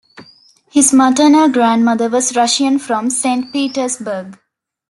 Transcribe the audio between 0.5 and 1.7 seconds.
His maternal